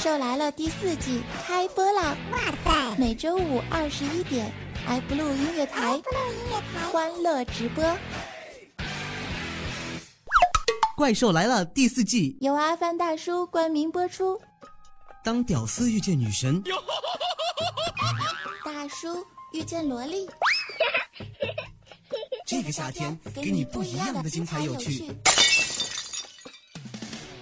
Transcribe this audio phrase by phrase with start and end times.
[0.00, 2.16] 兽来了》第四季开播啦！
[2.30, 4.52] 哇塞，每周五二十一点
[4.86, 6.00] ，iBlue 音乐台，
[6.92, 7.84] 欢乐直播。
[10.96, 14.40] 怪兽来了第四季由阿凡大叔冠名播出。
[15.24, 16.62] 当屌丝遇见女神，
[18.64, 20.28] 大叔遇见萝莉。
[22.46, 25.10] 这个夏天给你不一样的精彩有趣。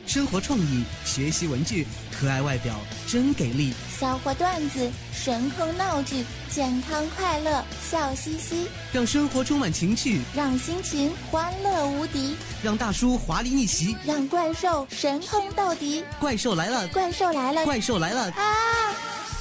[0.06, 1.86] 生活创意，学习文具，
[2.18, 2.74] 可爱外表
[3.06, 3.72] 真给力。
[3.98, 16.04] 笑话段子，神坑闹剧，健康快乐笑嘻嘻，让生活充满情趣，让心情欢乐无敌，让大叔华丽逆袭，让怪兽神坑到底。
[16.18, 16.88] 怪兽来了！
[16.88, 17.64] 怪兽来了！
[17.64, 18.22] 怪兽来了！
[18.32, 18.94] 啊！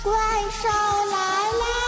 [0.03, 0.13] 怪
[0.61, 1.84] 兽来了！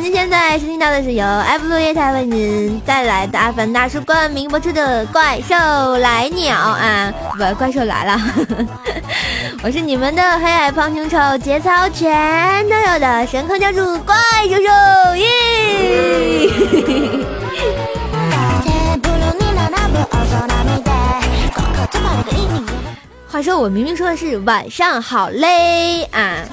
[0.00, 5.54] 您现在收听到的是由 F 路夜台为您带来的阿凡达叔冠名播出的《怪兽
[5.98, 8.18] 来鸟》啊，不，怪兽来了！
[9.62, 14.16] 我是你们的黑矮胖穷丑节操全都有的神坑教主怪
[14.48, 15.28] 兽兽耶！
[23.42, 26.44] 说我明明说的是晚上好累啊，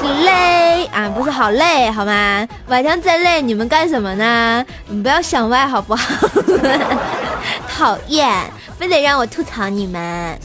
[0.00, 2.46] 是累啊，不是好累好吗？
[2.68, 4.64] 晚上再累你们干什么呢？
[4.88, 6.28] 你不要想歪好不好？
[7.68, 8.30] 讨厌，
[8.78, 10.38] 非得让我吐槽你们。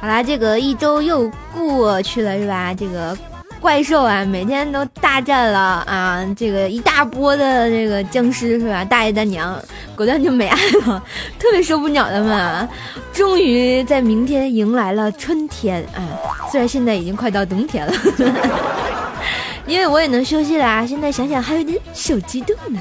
[0.00, 2.72] 好啦，这个一周又过去了是吧？
[2.72, 3.16] 这个。
[3.60, 8.84] 怪兽啊，每天都大战了啊，这个一大波的这个僵尸是吧？
[8.84, 9.60] 大爷大娘
[9.96, 10.56] 果断就没爱
[10.86, 11.02] 了，
[11.38, 12.68] 特别受不了他们。
[13.12, 16.00] 终于在明天迎来了春天啊，
[16.50, 17.92] 虽然现在已经快到冬天了，
[19.66, 20.86] 因为我也能休息了啊。
[20.86, 22.78] 现在想想还有点小激动呢。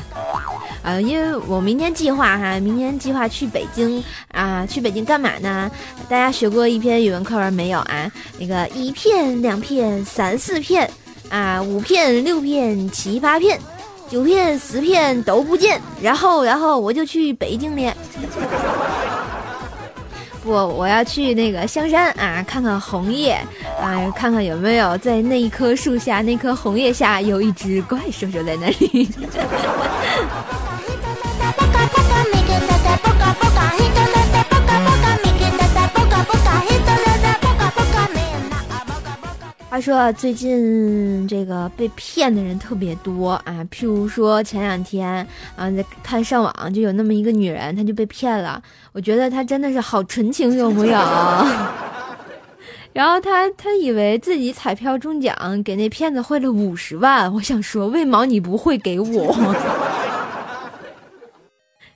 [0.85, 5.69] 呃，因为我明天计划哈，明天计划去北京啊，去北京干嘛呢？
[6.07, 8.11] 大家学过一篇语文课文没有啊？
[8.37, 10.87] 那个一片、两片、三四片
[11.29, 13.59] 啊，五片、六片、七八片、
[14.07, 17.91] 九片、十片都不见，然后，然后我就去北京了。
[20.43, 23.31] 不，我要去那个香山啊，看看红叶
[23.81, 29.09] 啊，看看有没有在那一棵树下，那棵红叶下有一只怪兽兽在那里。
[39.75, 45.05] 他说最近这个被骗的人特别多啊，譬如说前两天
[45.57, 48.63] 啊，在看上网就有那么一个女人，她就被骗了。
[48.93, 50.93] 我觉得她真的是好纯情，有木有？
[52.93, 57.33] 然后她她以为自己彩票中奖，给那骗子汇了五十万。
[57.33, 59.35] 我想说，为毛你不会给我？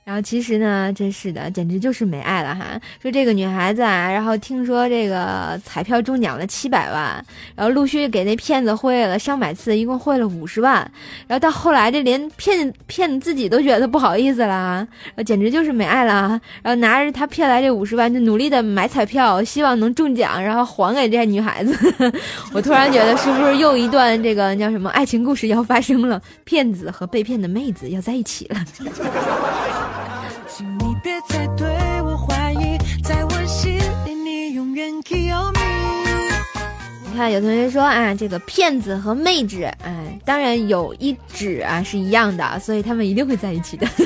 [0.09, 2.65] 然后其实呢，真是的，简直就是没爱了哈。
[2.99, 7.23] 说这个女孩子啊，然后听说这个彩票中奖了七百万，
[7.55, 10.77] 然后陆续给那骗子汇了上百次，一共汇了五十万。
[11.27, 14.87] 然后到后来，这连骗骗自己都觉得不好意思了，
[15.23, 16.41] 简直就是没爱了。
[16.63, 21.77] 然后拿着他骗来这五十万，就努力的买彩票，希望能中奖，然后还给这女孩子。
[22.51, 26.19] 我突然觉得，是不是又一段这个叫什么爱情故事要发生了？
[26.45, 28.57] 骗子和被骗的妹子要在一起了。
[30.99, 31.65] 你别再对
[32.01, 35.01] 我怀疑，在我心里你永远你
[37.15, 43.87] 看，有同学说啊，这个骗子和妹纸，哎，当然有一纸啊是一样的，所以他们一定会在一起的。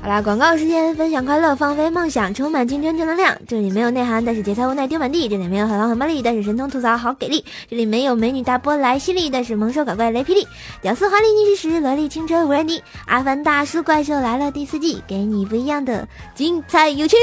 [0.09, 3.37] 好啦，广告时间，分享快乐，放飞梦想，充满青春正能量。
[3.47, 5.29] 这里没有内涵，但是节操无奈丢满地。
[5.29, 7.45] 这里没有很浪很卖力，但是神通吐槽好给力。
[7.69, 10.49] 这里没有美女大波来犀利，但是萌兽搞怪雷霹雳。
[10.81, 12.83] 屌丝华丽逆袭时，萝莉青春无人敌。
[13.05, 17.15] 阿凡大叔怪兽来了第四季，给你不一样的精彩有趣，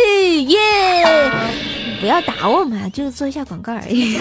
[0.44, 0.60] 耶！
[2.00, 4.16] 不要打我嘛，就是做一下广告而已。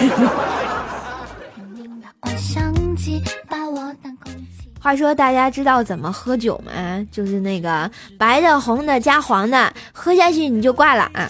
[4.85, 6.71] 话说大家知道怎么喝酒吗？
[7.11, 7.89] 就是那个
[8.19, 11.27] 白的、红的加黄的，喝下去你就挂了啊！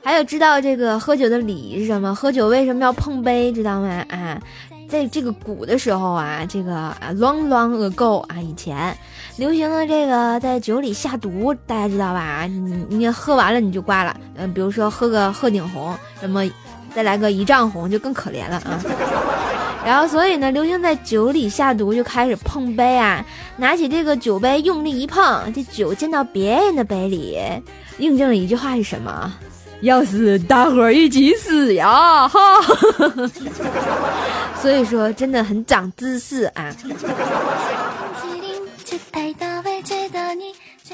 [0.00, 2.14] 还有知道这个喝酒的礼仪是什么？
[2.14, 3.50] 喝酒为什么要碰杯？
[3.50, 3.88] 知道吗？
[4.10, 4.40] 啊，
[4.88, 8.96] 在这个古的时候啊，这个啊 long long ago 啊，以前
[9.34, 12.46] 流行的这个在酒里下毒，大家知道吧？
[12.46, 14.16] 你你喝完了你就挂了。
[14.36, 16.48] 嗯，比如说喝个鹤顶红，什么
[16.94, 18.80] 再来个一丈红，就更可怜了啊。
[19.84, 23.24] 然后所以呢，刘星在酒里下毒，就开始碰杯啊，
[23.56, 27.38] 拿起这个酒杯用力一碰，这酒溅到别人的杯里，
[27.98, 29.32] 印证了一句话是什么？
[29.80, 32.28] 要死，大伙儿一起死呀！
[32.28, 32.38] 哈，
[34.60, 36.70] 所以说真的很长知识啊。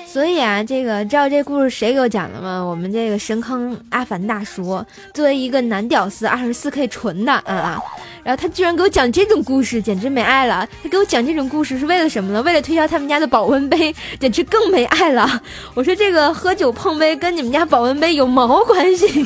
[0.04, 2.60] 所以啊，这个知道这故事谁给我讲的吗？
[2.60, 4.84] 我们这个神坑阿凡大叔，
[5.14, 7.81] 作为一个男屌丝，二十四 K 纯的啊。
[8.22, 10.69] 然后他居然给我讲这种故事，简直没爱了。
[10.82, 12.43] 他给我讲这种故事是为了什么呢？
[12.43, 15.40] 为了推销他们家的保温杯，简直更没爱了。
[15.75, 19.25] 我说这个喝酒碰杯跟你们家保温杯有毛关系？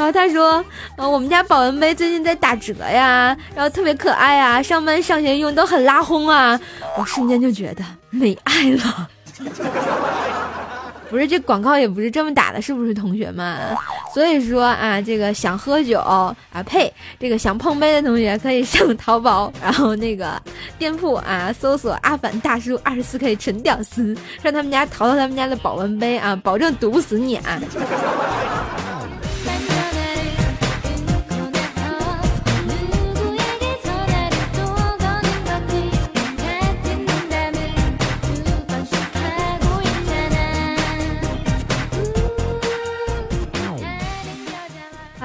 [0.00, 0.64] 然后他说，
[0.96, 6.58] 呃，我们家保温杯最近在打折呀，然后特别可爱啊，上班上学用都很拉轰啊。
[6.96, 9.08] 我瞬间就觉得没爱了。
[11.10, 13.76] 不是这广告也不是这么打的，是不是同学们？
[14.14, 20.40] 所以说啊，这个想喝酒啊，呸，这个想碰杯的同学可以上淘宝，然后那个
[20.78, 27.60] 店铺啊，搜索阿凡大叔二十四 K 纯屌丝，上他们家淘淘他们家的保温杯啊，保证毒不死你啊！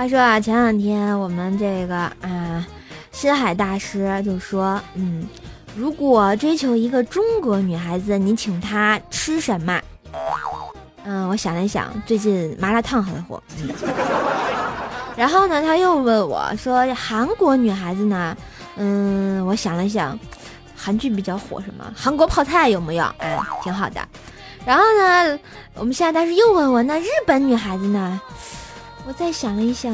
[0.06, 2.64] 他说啊，前两天我们这个啊，
[3.12, 5.28] 深海大师就说，嗯，
[5.76, 9.82] 如果追求一个中国女孩子，你请她吃什么？
[11.06, 13.42] 嗯，我想了想，最近麻辣烫很火。
[15.18, 18.38] 然后呢，他又问我说，韩国女孩子呢？
[18.76, 20.16] 嗯，我想了想，
[20.76, 21.84] 韩剧比较火，什么？
[21.96, 23.06] 韩国泡菜有没有？
[23.18, 24.00] 嗯，挺好的。
[24.68, 25.40] 然后呢，
[25.74, 28.22] 我们现在大师又问我，那日本女孩子呢？
[29.08, 29.94] 我再想一想，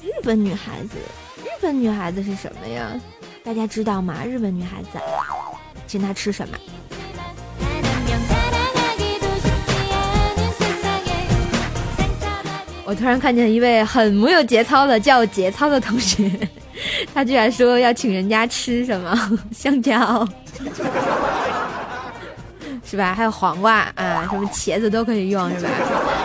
[0.00, 0.96] 日本女孩子，
[1.42, 2.92] 日本女孩子是什么呀？
[3.42, 4.24] 大家知道吗？
[4.24, 4.90] 日本女孩子，
[5.86, 6.56] 请她吃什么？
[12.84, 16.30] 我突然看见一位很没有节操的叫节操的同学，
[17.12, 20.26] 他居然说要请人家吃什么 香蕉，
[22.86, 23.12] 是吧？
[23.12, 25.70] 还有黄瓜啊，什么茄子都可以用，是吧？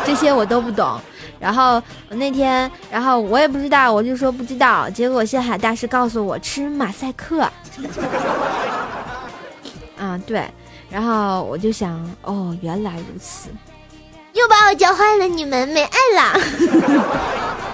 [0.06, 1.02] 这些我都不懂。
[1.44, 4.90] 然后那天，然后我也不知道，我就说不知道。
[4.90, 7.42] 结果谢海大师告诉我吃马赛克。
[10.00, 10.50] 啊， 对。
[10.90, 13.50] 然后我就想，哦，原来如此，
[14.32, 16.40] 又把我教坏了，你们没爱了。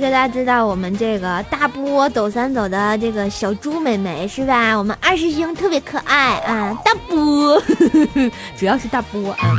[0.00, 4.74] 大家知道我们这个大波抖三抖的这个小猪妹妹是吧？
[4.76, 7.60] 我们二师兄特别可爱啊，大波，
[8.56, 9.56] 主要是大波啊。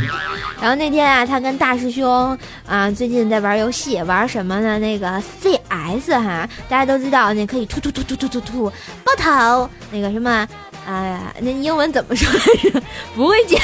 [0.61, 4.79] 然后那天啊，他跟大师兄啊，最近在玩游戏，玩什么呢？
[4.79, 8.69] 那个 CS 哈，大家都知道，那可以突突突突突突突
[9.03, 10.47] 爆头，那个什么，
[10.87, 12.81] 哎，那英文怎么说来着？
[13.15, 13.59] 不会讲。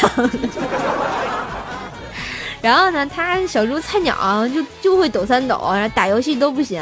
[2.65, 6.79] 然后呢，他小猪菜鸟就就会抖三抖，然后打游戏都不行。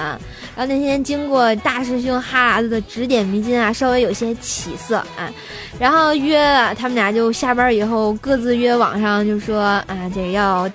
[0.56, 5.30] 然后那天经过大师兄哈喇子的指点迷津啊，稍微有些起色啊。
[5.78, 10.72] 然后约了他们俩就下班以后各自约网上就说啊，这要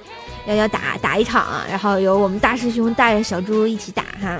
[0.47, 4.39] 要要打打一场，然后由我们大师兄带着小猪一起打哈。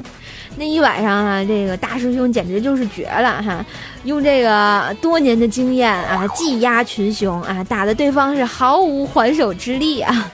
[0.59, 3.65] 那一晚上啊，这个大师兄简直就是绝了哈，
[4.05, 10.31] 用这个多年的经验啊， 技压群雄啊，打的对方是毫无还手之力啊。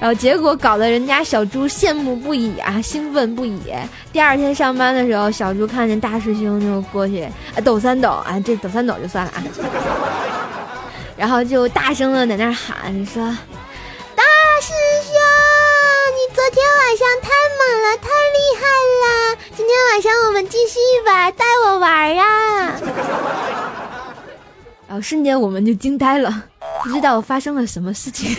[0.00, 3.60] 然后结果搞得人家小猪羡慕不已啊，兴奋不已。
[4.10, 9.44] 第二天上班的时候，小猪看见大师兄就过去啊抖三抖啊，这抖三抖就算了啊。
[11.18, 13.22] 然后就大声的在那喊说
[14.16, 14.22] ：“大
[14.62, 14.72] 师
[15.04, 15.12] 兄，
[16.16, 17.28] 你昨天晚上太
[17.58, 18.64] 猛了，太厉害
[19.02, 19.04] 了！
[19.54, 22.24] 今天晚上我们继续玩，带我玩呀！”
[24.88, 26.44] 然后瞬间我们就惊呆了，
[26.82, 28.34] 不知道发生了什么事情。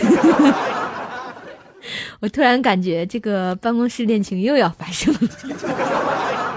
[2.22, 6.51] 我突然感觉这个办公室恋情又要发生了。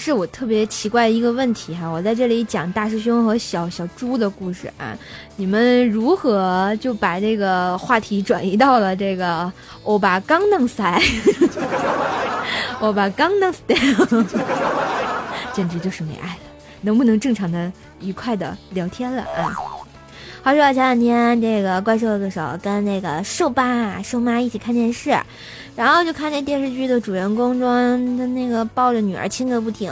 [0.00, 4.96] 是我特别奇怪一个问题哈，我在这里讲大师兄和小小猪的故事啊，
[5.36, 9.52] 你们如何就把这个话题转移到了这个
[9.84, 10.98] 我把刚弄塞，
[12.80, 13.76] 我把刚弄死掉
[15.52, 16.40] 简直就是没爱了，
[16.80, 19.54] 能不能正常的、愉快的聊天了啊？
[20.42, 25.16] 话说前两天这个怪兽的手跟那个兽爸、兽妈一起看电视。
[25.76, 29.90] 然后就看那电视剧的主人公中，他那个抱着女儿亲个不停，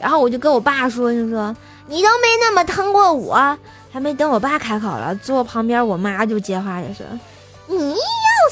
[0.00, 1.54] 然后我就跟我爸说，就说
[1.86, 3.58] 你都没那么疼过我。
[3.90, 7.06] 还没等我爸开口了，坐旁边我妈就接话就说
[7.66, 7.94] ：“你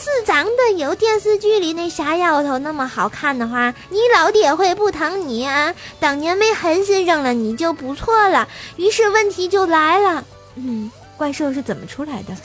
[0.06, 5.74] 是长得有电视剧里那傻丫头那么好看的话，你老爹会不疼你啊？
[5.98, 8.46] 当年没狠心扔了你就不错了。”
[8.76, 12.36] 于是问题就来了，嗯，怪兽是怎么出来的？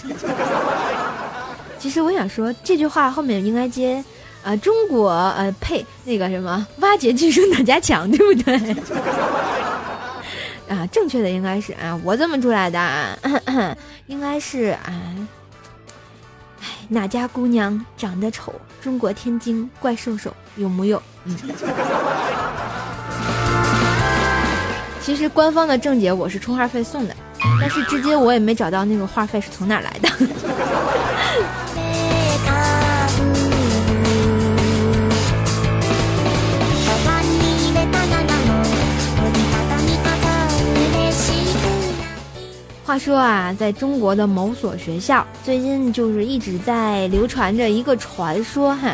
[1.77, 4.03] 其实我想说这句话后面应该接，
[4.43, 8.75] 啊，中国呃呸那个什么挖掘技术哪家强，对不对？
[10.67, 13.75] 啊，正确的应该是啊，我这么出来的，啊
[14.07, 14.91] 应该是啊，
[16.93, 18.53] 哪家姑娘长得丑？
[18.81, 21.01] 中国天津怪兽手有木有？
[21.23, 21.37] 嗯。
[24.99, 27.15] 其实官方的正解我是充话费送的，
[27.61, 30.09] 但是至今我也没找到那个话费是从哪来的。
[42.91, 48.93] 话说啊，在中国的某所学校，最近就是一直在流传着一个传说哈，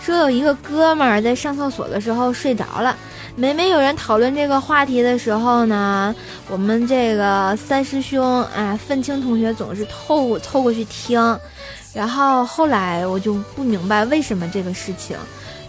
[0.00, 2.96] 说有一个哥们儿在上厕所的时候睡着了。
[3.36, 6.16] 每每有人讨论这个话题的时候呢，
[6.48, 11.38] 我们这个三师兄啊，愤青同学总是凑凑过去听。
[11.92, 15.18] 然后后来我就不明白为什么这个事情，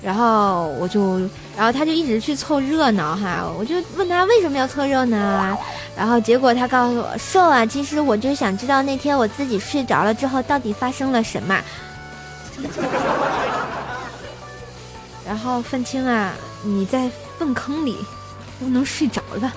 [0.05, 1.17] 然后我就，
[1.57, 5.57] 然后他就一直去凑热闹哈，我就问他为什么要凑热闹啊？
[5.97, 11.59] 然后结果他告诉我，瘦啊，其实我就想知道那天我自己睡着了之后到底发生了什么。
[15.25, 17.09] 然后愤青啊，你在
[17.39, 17.97] 粪坑里
[18.61, 19.51] 都能睡着了，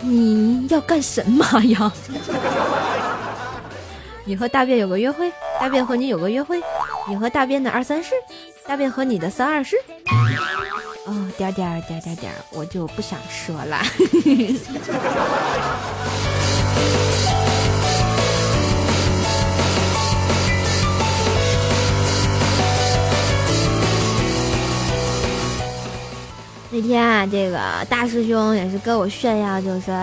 [0.00, 1.92] 你要干什么呀？
[4.24, 5.30] 你和大便有个约会，
[5.60, 6.62] 大便和你有个约会，
[7.08, 8.10] 你和大便的二三事，
[8.66, 9.76] 大便和你的三二事。
[11.06, 13.80] 哦，点点点点点，我就不想说了。
[26.70, 29.94] 那天啊，这个大师兄也是跟我炫耀，就说：“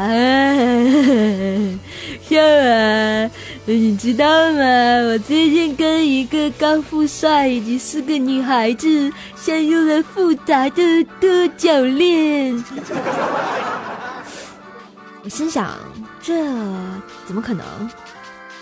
[2.27, 3.29] 秀 儿，
[3.67, 4.61] 你知道吗？
[5.07, 12.63] 我最近跟一个高富帅以及四个女孩子陷入了复杂的多角恋。”
[15.25, 15.71] 我心想：
[16.21, 16.35] 这
[17.25, 17.65] 怎么可能？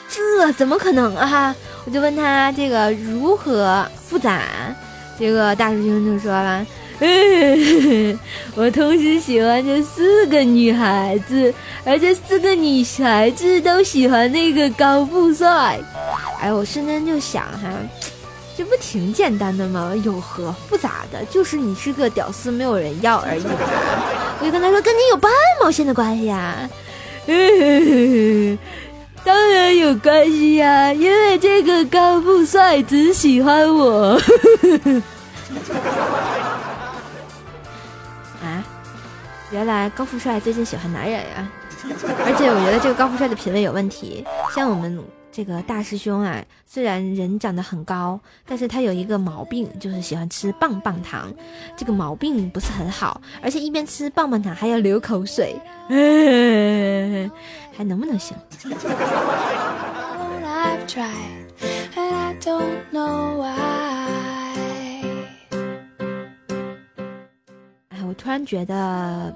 [0.08, 1.54] 这怎么可能啊？
[1.86, 4.42] 我就问他这个如何复杂？
[5.20, 6.66] 这个大师兄就说了。
[8.56, 15.80] 我同时喜欢这四个女孩子，而这四个女孩子都喜欢那个高富帅。
[16.40, 17.70] 哎，我瞬间就想哈，
[18.58, 19.94] 这不挺简单的吗？
[20.04, 21.26] 有何复杂的？
[21.26, 23.44] 就是你是个屌丝，没有人要而已。
[24.40, 25.32] 我就跟他说，跟你有半
[25.62, 26.70] 毛钱的关系啊？
[29.26, 34.22] 当然有关系呀，因为这个高富帅只喜欢我。
[39.54, 41.48] 原来高富帅最近喜欢男人呀，
[42.26, 44.26] 而且我觉得这个高富帅的品味有问题。
[44.56, 45.00] 像我们
[45.32, 51.32] 这个大师兄啊，虽然人长得很高，但是他有一个毛病，就是喜欢吃棒棒糖。
[51.78, 55.56] 这个毛病不是很好，而且一边吃棒棒糖还要流口水，
[57.78, 58.36] 还能不能行？
[68.24, 69.34] 突然觉得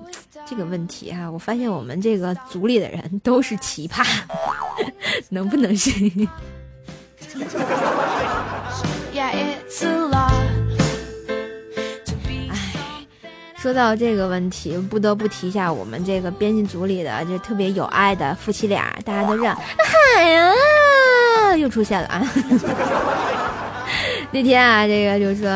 [0.48, 4.02] 这个问题哈，我发现我们这个组里的人都是奇葩，
[5.28, 6.10] 能不能行？
[9.20, 9.58] 哎，
[13.58, 19.54] 说到这个问题，不得不提一下我们这个编辑组里的就特别有爱的夫妻俩，大家都认。
[20.16, 20.54] 哎呀，
[21.58, 22.26] 又出现了啊！
[24.32, 25.50] 那天啊，这个就说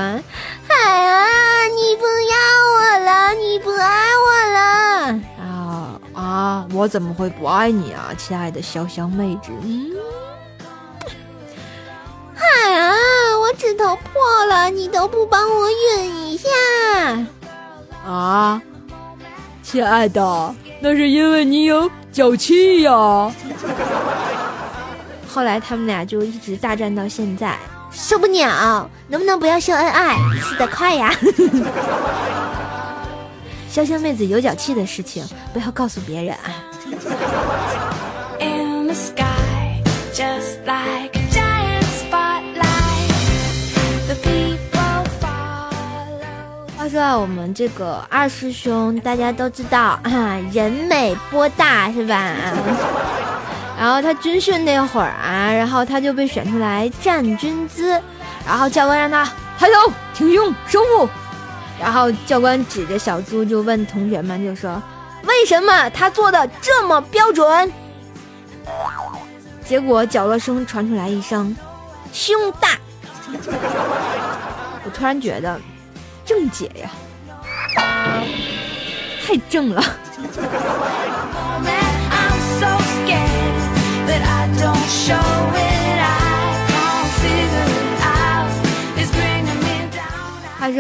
[3.34, 4.60] 你不爱我了
[5.40, 6.68] 啊啊！
[6.74, 9.52] 我怎么会不爱你啊，亲爱的潇湘妹子？
[9.64, 9.92] 嗯，
[12.36, 12.94] 哎呀，
[13.40, 16.50] 我指头破了，你都不帮我熨一下。
[18.06, 18.62] 啊，
[19.64, 22.92] 亲爱的，那是因为你有脚气呀。
[25.28, 27.58] 后来他们俩就一直大战到现在，
[27.92, 31.14] 受不了，能不能不要秀恩爱，死得快呀！
[33.72, 35.24] 潇湘妹子有脚气的事情
[35.54, 36.52] 不要告诉别人啊。
[46.78, 52.34] 话说啊，我们这个二师兄大家都知道啊，人美波大是吧？
[53.80, 57.98] 然后他军训那会儿啊，然后他就被选出来站军姿，
[58.46, 59.24] 然后教官让他
[59.58, 61.10] 抬头挺胸收腹，
[61.82, 64.80] 然后教官指着小猪就问同学们就说
[65.26, 67.74] ：“为什么他做的这么标准？”
[69.66, 71.58] 结果角落声传出来一声
[72.14, 72.78] ：“胸大。
[74.86, 75.60] ”我突然觉得，
[76.24, 76.92] 正解呀，
[79.26, 79.84] 太正了。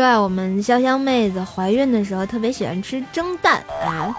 [0.01, 4.11] 说啊，我们潇湘妹子怀孕的时候特别喜欢吃蒸蛋啊，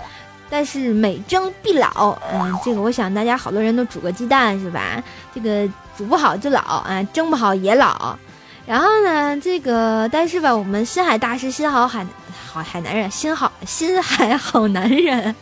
[0.48, 2.16] 但是每蒸必老。
[2.32, 5.02] 嗯，这个我想大家好多人都煮过鸡蛋是吧？
[5.34, 8.16] 这个煮不好就老啊，蒸不好也老。
[8.64, 12.06] 然后呢，这个但是吧，我们心海大师心好海
[12.46, 15.34] 好海男人，心好心海好男人。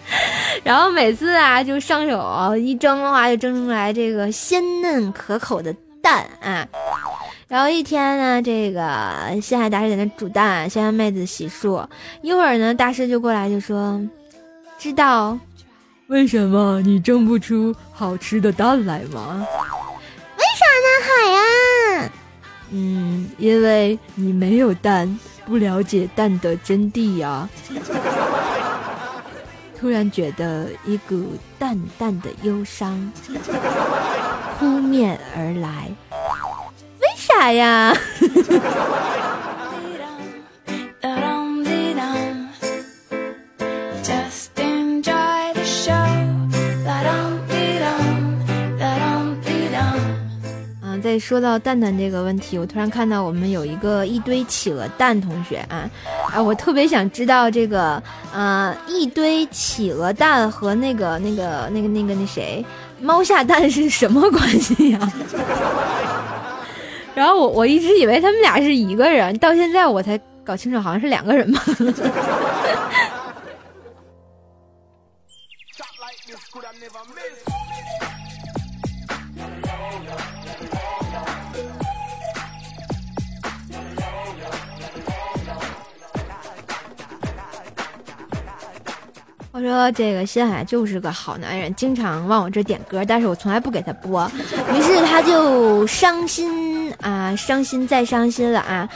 [0.64, 5.70] 然后每次啊，就上手一蒸的话，就蒸出来这个鲜嫩可口的
[6.00, 6.66] 蛋啊。
[7.50, 11.84] 然后一天呢，这个心海大师在那煮蛋，香香妹子洗漱。
[12.22, 14.00] 一会儿呢，大师就过来就说
[14.78, 15.36] ：“知道
[16.06, 19.44] 为什么你蒸不出好吃的蛋来吗
[20.38, 22.10] ？”“为啥呢，海呀
[22.70, 27.48] ？”“嗯，因为你没有蛋，不了解蛋的真谛呀。
[29.76, 33.12] ”突然觉得一股淡淡的忧伤
[34.56, 35.90] 扑面而来，
[37.40, 37.96] 为啥呀？
[51.02, 55.88] 再说到蛋蛋这个问题，我突然看到我们有一个一堆企鹅蛋同学啊，
[56.30, 58.00] 啊，我特别想知道这个
[58.34, 62.62] 呃一堆企鹅蛋和那个那个那个那个那谁
[63.00, 65.12] 猫下蛋是什么关系呀？
[67.14, 71.62] 然后我我一直以为他们俩是一个人，到现在我才搞清楚，好像是两个人吧。
[89.52, 94.30] 我说这个新海就是个好男人，经常往我这点歌，但是我从来不给他播，
[94.74, 96.69] 于是他就伤心
[97.00, 98.88] 啊，伤心再伤心了啊，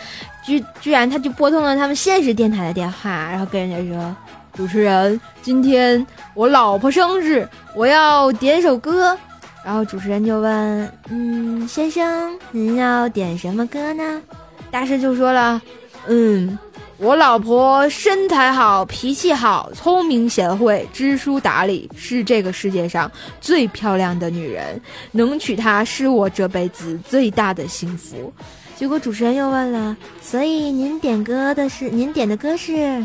[0.44, 4.16] 居居然他就拨通了他们现实电台的电话，然后跟人家说，
[4.54, 9.16] 主持人，今天我老婆生日，我要点首歌，
[9.64, 14.22] 然后主持人就问，嗯，先生您要点什么歌呢？
[14.70, 15.60] 大师就说了，
[16.06, 16.58] 嗯。
[16.96, 24.80] 我老婆身材好，脾气好，聪明贤惠，知书达理，是这个世界上最漂亮的女人。
[25.10, 28.32] 能娶她是我这辈子最大的幸福。
[28.76, 31.90] 结果主持人又问了：“所以您点歌的是？
[31.90, 33.04] 您点的歌是？”“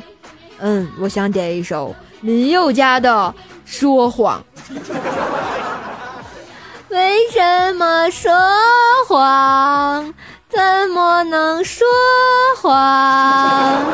[0.59, 3.33] 嗯，我想点一首林宥嘉的
[3.65, 4.43] 《说谎》。
[6.89, 8.31] ”“为什么说
[9.07, 10.13] 谎？”
[10.49, 11.85] 怎么能说
[12.61, 13.85] 谎？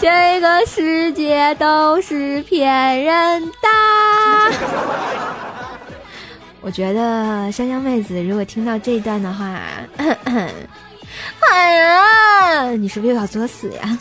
[0.00, 3.52] 这个世界都是骗人的。
[6.60, 9.58] 我觉得香香妹子如果听到这一段的话，
[11.50, 13.80] 哎呀，你是不是又要作死呀？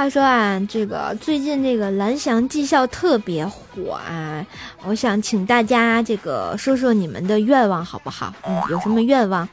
[0.00, 4.42] 话说啊，这个最近这个蓝翔技校特别火啊，
[4.86, 8.32] 我想请大家这个说说你们的愿望好不好？
[8.48, 9.46] 嗯，有什么愿望？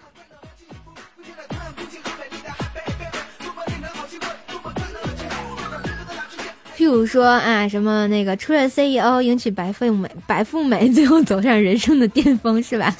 [6.77, 12.95] 譬如说啊，什么那个出任 CEO，迎娶白富美，白富美最后走上人生的巅峰，是吧？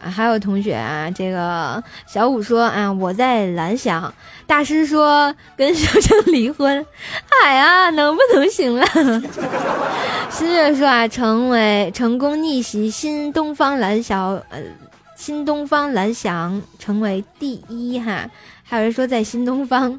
[0.00, 4.12] 啊，还有同学啊，这个小五说啊，我在蓝翔。
[4.46, 6.86] 大师说跟小生离婚，
[7.42, 8.86] 哎呀，能不能行了？
[10.30, 14.60] 新月说啊，成为成功逆袭新东方蓝翔，呃，
[15.16, 18.30] 新东方蓝翔成为第一哈。
[18.62, 19.98] 还有人说在新东方，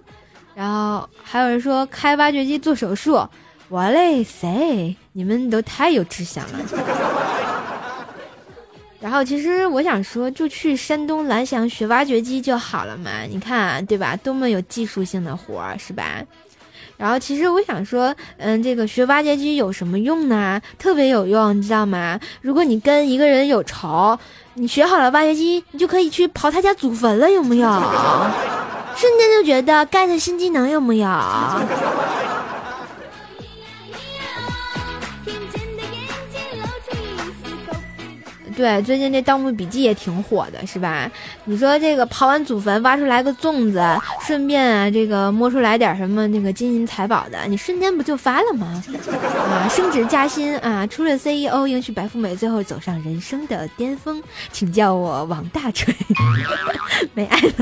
[0.56, 3.28] 然后还有人说开挖掘机做手术，
[3.68, 6.60] 我嘞塞，你们都太有志向了。
[9.00, 14.16] 然后其实我想说，就去山东蓝翔学挖掘机就好了嘛，你看对吧？
[14.24, 16.24] 多么有技术性的活儿是吧？
[16.98, 20.60] 然后其实我想说，嗯，这个学挖掘机有什么用呢？
[20.80, 22.20] 特别有用，你知道吗？
[22.42, 24.18] 如果你跟一个人有仇，
[24.56, 27.70] 你学好了挖掘机，你就可以去刨他家祖坟了，有没有？
[28.96, 31.08] 瞬间就觉得 get 新技能，有没有？
[38.58, 41.10] 对，最近这《盗墓笔记》也挺火的，是吧？
[41.46, 43.80] 你说这个刨完祖坟挖出来个粽子，
[44.26, 48.84] 顺便啊，这个摸出来点什么那个金银财宝的，你瞬间不就发了吗？
[49.48, 54.20] 啊，升职加薪啊，出任 CEO，迎娶白富美，最后走上人生的巅峰，
[54.52, 55.94] 请叫我王大锤，
[57.14, 57.54] 没爱了。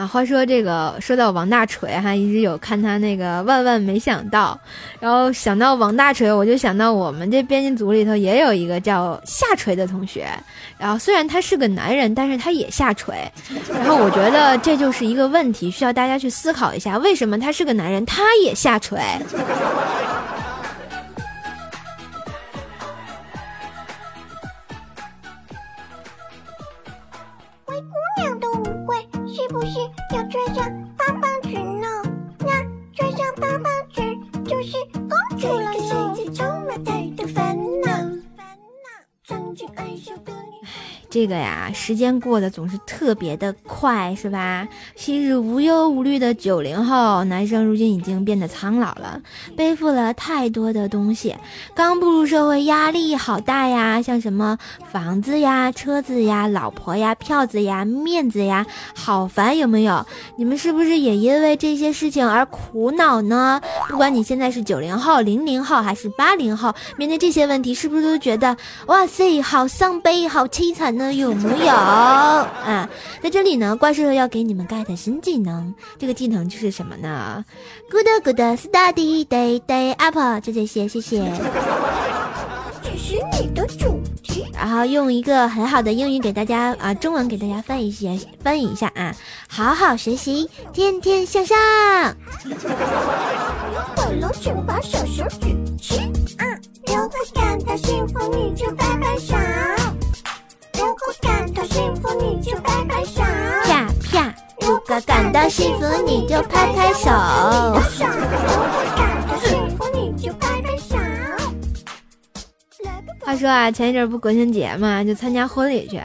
[0.00, 4.58] 啊，话说这个，说到王大锤哈，一直有看他那个万万没想到，
[4.98, 10.26] 然后想到王大锤，我就想到我们这编辑组里头也有一个叫下垂的同学，
[10.78, 13.14] 然后虽然他是个男人，但是他也下垂，
[13.74, 18.98] 然后我觉得这就是一个问题，需要大家去思考一下，为什么他是个男人，他也下垂。
[41.20, 44.66] 这个呀，时间过得总是特别的快，是吧？
[44.96, 49.20] 昔日无忧无虑的九零后男生，如今已经变得苍老了，
[49.54, 51.36] 背负了太多的东西。
[51.74, 54.56] 刚步入社会，压力好大呀，像什么
[54.90, 60.06] 房子呀、车子呀、老婆呀、票子呀、面子呀，好烦，有没有？
[60.36, 63.60] 你们是不是也因为这些事情而苦恼呢？
[63.90, 68.56] 不管你现在是九零后、零零后还是八零后，面对这些问题，是不是都觉得
[68.86, 70.96] 哇塞，好伤悲，好凄惨？
[70.96, 72.88] 呢有没有啊？
[73.22, 77.44] 在这里呢，怪兽要给你们 get 新技能，这个技能就是什么呢
[77.90, 81.30] ？Good good study day day up，就这些，谢谢。
[82.82, 84.46] 这是你的主题。
[84.54, 88.08] 然后用一个很好的英语给大家啊，中文给大家翻译一下，
[88.42, 89.14] 翻译一下啊，
[89.48, 91.56] 好好学习，天天向上。
[93.96, 95.98] 快龙，请把小手举起
[96.38, 96.44] 啊！
[96.86, 99.34] 如果感到幸福，你就拍拍手。
[101.00, 103.22] 如果感到幸福，你就拍拍手。
[103.64, 104.34] 啪啪！
[104.60, 107.08] 如果感到幸福，你就拍拍手。
[113.20, 115.96] 话说啊，前一阵不国庆节嘛，就参加婚礼去。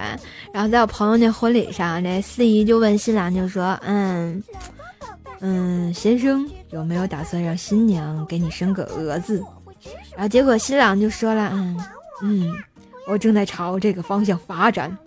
[0.54, 4.42] 然后在我朋友那婚礼上，这司仪就问新郎，就说：“嗯
[5.42, 9.44] 嗯，先生有没有打算让新娘给你生个儿子？”
[10.16, 11.78] 然后结果新郎就说了：“嗯
[12.24, 12.56] 嗯。”
[13.08, 14.98] 我正在朝这个方向发展，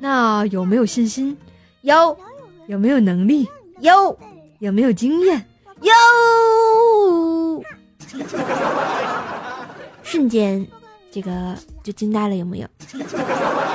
[0.00, 1.36] 那有没有信心？
[1.82, 2.16] 有，
[2.66, 3.48] 有没有能力？
[3.80, 4.18] 有，
[4.60, 5.44] 有没有经验？
[5.80, 5.92] 有。
[10.02, 10.64] 瞬间，
[11.10, 12.68] 这个就惊呆了，有没有？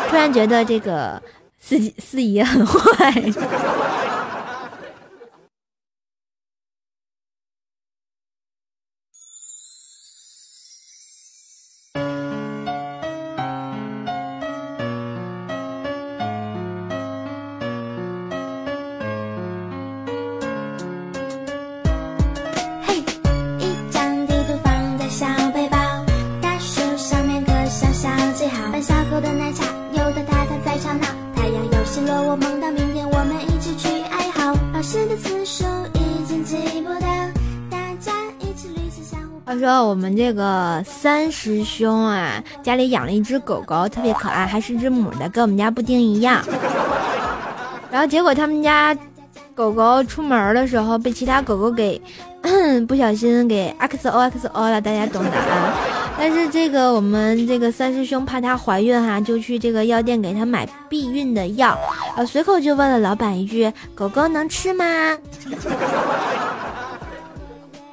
[0.10, 1.22] 突然觉得这个
[1.60, 3.12] 司机司仪很坏。
[40.20, 46.44] 这个三师兄啊，家里养了一只狗狗，特别可爱，还是只母的，跟我们家布丁一样。
[47.90, 48.94] 然后结果他们家
[49.56, 52.02] 狗狗出门的时候被其他狗狗给
[52.86, 55.74] 不小心给 X O X O 了，大家懂的啊。
[56.18, 61.78] 但是这个我们这个三师兄怕她怀孕哈，就去这个药店给她买避孕的药，
[62.18, 64.84] 呃，随口就问了老板一句：“狗狗能吃吗？”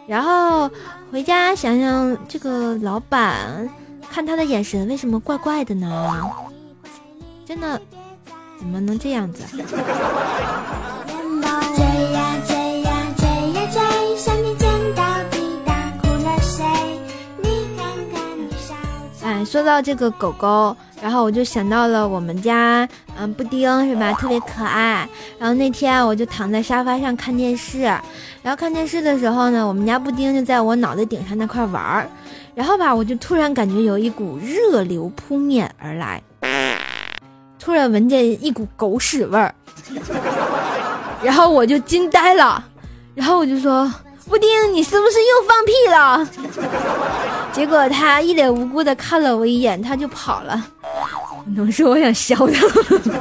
[0.08, 0.68] 然后。
[1.10, 3.68] 回家想想这个老板，
[4.10, 6.30] 看他的眼神为什么怪怪的呢？
[7.46, 7.80] 真的，
[8.58, 9.44] 怎么能这样子？
[19.22, 22.88] 哎，说到这个狗狗，然后我就想到了我们家，
[23.18, 24.12] 嗯，布丁是吧？
[24.12, 25.08] 特别可爱。
[25.38, 27.92] 然后那天我就躺在沙发上看电视，
[28.46, 32.08] 然后看电视的时候呢，我们家布丁就在我脑袋顶上那块玩儿，
[32.54, 36.22] 然后吧，我就突然感觉有一股热流扑面而来，
[37.58, 39.52] 突然闻见一股狗屎味儿，
[41.24, 42.64] 然后我就惊呆了，
[43.16, 43.92] 然后我就说
[44.30, 46.24] ：“布丁，你是不是又放屁了？”
[47.50, 50.64] 结果他一脸无辜的看了我一眼，他就跑了。
[51.46, 52.52] 能说我想削他吗？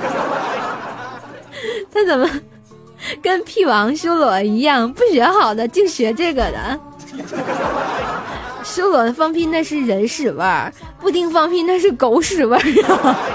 [1.92, 2.30] 他怎么
[3.22, 6.80] 跟屁王修罗一样，不学好的净学这个的？
[8.63, 13.15] 修罗放屁那是人屎味儿，布丁放屁那是狗屎味儿啊！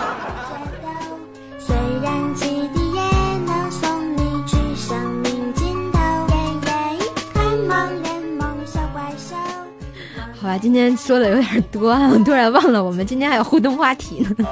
[10.42, 14.46] 好吧，今天说的有点多啊，我突然忘了我们今天还有互动话题呢。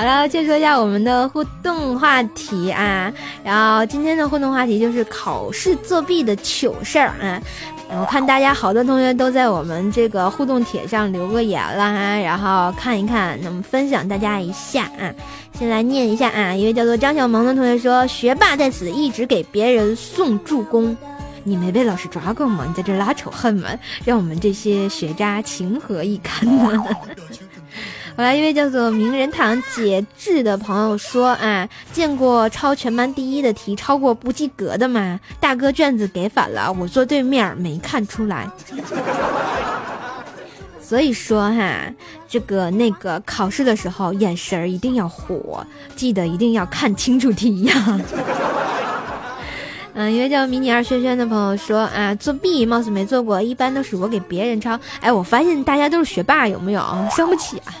[0.00, 3.12] 好了，先说一下我们的互动话题啊，
[3.44, 7.38] 然后今天的互动话题就是考试作弊的糗事儿啊。
[7.90, 15.12] 我看大家好多同学都在我们这个互动帖上留个言了哈，然后看一看，那么分享大家一下啊。
[15.58, 20.96] 先来念一下啊，一位叫做张小萌的同学说：“学霸在此一直给别人送助攻。”
[21.44, 22.64] 你没被老师抓过吗？
[22.66, 23.68] 你在这拉仇恨吗？
[24.06, 26.82] 让我们这些学渣情何以堪呢？
[28.16, 35.18] 后来一位叫做名人堂节制的朋友说啊，见过抄全班第一的题超过不及格的吗？
[35.38, 38.48] 大哥卷子给反了，我坐对面没看出来。
[40.82, 41.84] 所以说哈，
[42.28, 48.00] 这个那个考试的时候眼神儿一定要活，记得一定要看清楚题呀。
[49.94, 54.78] 嗯，一位叫迷你二轩轩的朋友说啊，作弊貌似没做过，一般都是我给别人抄。
[55.00, 56.80] 哎，我发现大家都是学霸，有没有？
[57.16, 57.72] 伤不起啊。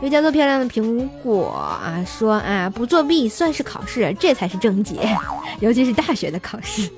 [0.00, 5.00] 又叫做漂亮的苹果啊说啊，不作弊算是考试，这才是正解，
[5.60, 6.88] 尤其是大学的考试。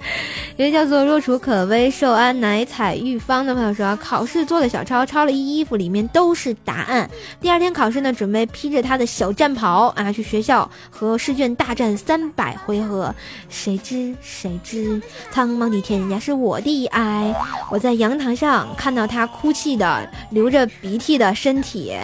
[0.56, 7.08] 一位叫做若楚可微、寿安奶彩玉芳的朋友说，考试做了小抄，抄了衣服，里面都是答案。
[7.40, 13.14] 第二天考试呢，准备披着他的小战袍啊，去学校和试卷大战三百回合。
[13.48, 17.34] 谁知谁知，苍茫的天涯是我的爱。
[17.70, 21.94] 我在阳台上看到他哭泣的、流着鼻涕的身体，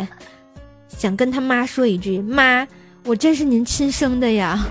[0.89, 2.67] 想跟他妈说一句：“妈，
[3.05, 4.67] 我真是您亲生的呀。”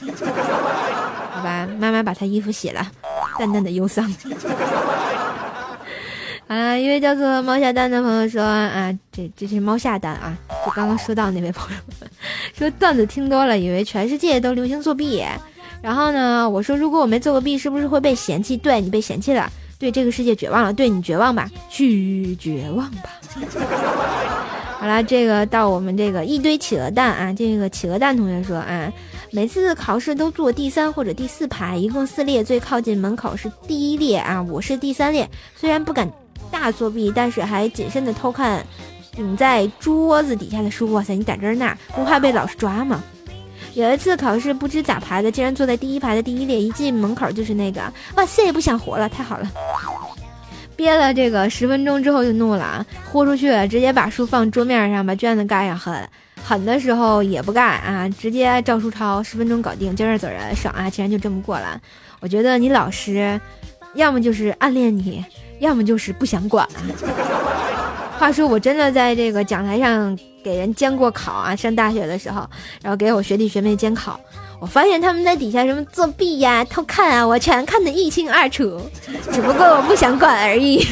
[1.40, 2.86] 好吧，妈妈把他衣服洗了，
[3.38, 4.04] 淡淡的忧伤。
[6.46, 11.78] 啊，一位叫做猫下蛋的朋友说啊，这这是猫下蛋啊，就刚刚说到那位朋友
[12.52, 15.24] 说段子听多了，以为全世界都流行作弊。
[15.80, 18.56] 然后呢，我说如果我没做过弊，是不是会被嫌弃？
[18.56, 23.10] 对你被嫌弃了，对这个世界绝望了，对你绝望吧，去绝望吧。
[24.78, 28.92] 好了，这个到我们这个一堆企鹅蛋啊，这个企鹅蛋同学说啊。
[29.32, 35.28] 每次考试都坐第三或者第四排，一共四列，最靠近门口是第一列啊，我是第三列。
[35.54, 36.10] 虽然不敢
[36.50, 38.66] 大作弊，但是还谨慎的偷看
[39.12, 40.92] 顶在桌子底下的书。
[40.92, 43.00] 哇塞，你胆真大，不怕被老师抓吗？
[43.74, 47.80] 有一次考试不知咋排的，竟然坐在第一排的第一列，一进门口就是那个，
[48.16, 49.48] 哇塞，不想活了，太好了。
[50.74, 56.08] 憋了这个十分钟之后就怒了啊，豁出去了，直接把书放桌面上，把卷子盖上，狠。
[56.42, 60.90] 狠的时候也不干啊，直接照书抄，十分钟搞定，接着走人，爽啊！
[60.90, 61.80] 竟然就这么过了。
[62.20, 63.40] 我觉得你老师，
[63.94, 65.24] 要么就是暗恋你，
[65.60, 66.68] 要么就是不想管。
[68.18, 72.48] 话说我真的在这个讲台上给人监过考啊，上大学的时候，
[72.82, 74.18] 然后给我学弟学妹监考，
[74.58, 78.80] 我发现他们在底下什么作弊呀、偷看啊，我全看得一清二楚，
[79.32, 80.84] 只不过我不想管而已。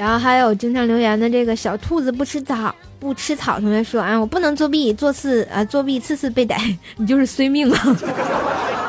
[0.00, 6.58] 然后还有经常留言的这个小兔子不吃草不吃草同学说啊，我不能作弊，做次啊作弊次次被逮，
[6.96, 7.96] 你就是衰命啊。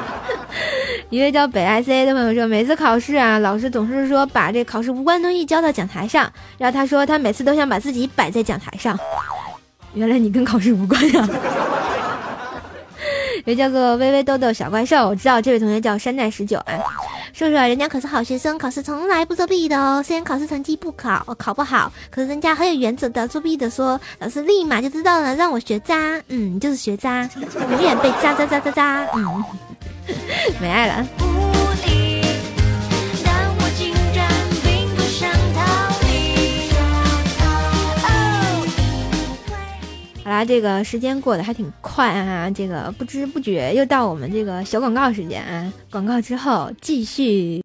[1.12, 8.97] 一位叫北 ICA 的朋友说，每次考试啊，老师总是说把这考试无关东西交到讲台上，然后他说他每次都想把自己摆在讲台上。
[9.93, 11.28] 原来你跟考试无关呀、
[13.45, 16.80] 也叫做微微豆豆小怪兽，我知道这位同学叫山寨十九啊。
[17.34, 20.04] 说说人家可是好学生，考试从来不作弊的哦。
[20.06, 23.27] 虽然考试成绩不考，考不好，可是人家很有原则的。
[23.27, 26.21] 作弊的说，老师立马就知道了，让我学渣。
[26.27, 27.30] 嗯，就是学渣，
[27.71, 29.08] 永远被渣渣渣渣渣。
[29.15, 29.43] 嗯，
[30.60, 31.08] 没爱了。
[40.31, 42.49] 啦，这个时间过得还挺快啊！
[42.49, 47.59] 这个不知不觉又到我们这个小广告时间啊，广告之后继续。